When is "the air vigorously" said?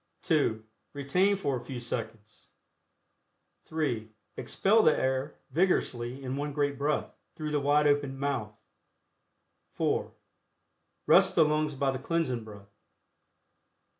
4.81-6.23